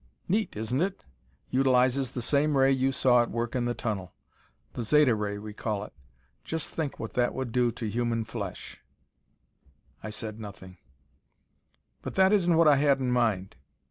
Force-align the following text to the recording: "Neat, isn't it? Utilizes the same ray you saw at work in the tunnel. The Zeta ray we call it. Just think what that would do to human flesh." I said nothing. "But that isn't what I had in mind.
"Neat, 0.27 0.55
isn't 0.57 0.81
it? 0.81 1.05
Utilizes 1.51 2.13
the 2.13 2.23
same 2.23 2.57
ray 2.57 2.71
you 2.71 2.91
saw 2.91 3.21
at 3.21 3.29
work 3.29 3.55
in 3.55 3.65
the 3.65 3.75
tunnel. 3.75 4.15
The 4.73 4.81
Zeta 4.81 5.13
ray 5.13 5.37
we 5.37 5.53
call 5.53 5.83
it. 5.83 5.93
Just 6.43 6.71
think 6.71 6.97
what 6.99 7.13
that 7.13 7.35
would 7.35 7.51
do 7.51 7.71
to 7.73 7.85
human 7.87 8.25
flesh." 8.25 8.81
I 10.01 10.09
said 10.09 10.39
nothing. 10.39 10.77
"But 12.01 12.15
that 12.15 12.33
isn't 12.33 12.57
what 12.57 12.67
I 12.67 12.77
had 12.77 12.99
in 12.99 13.11
mind. 13.11 13.57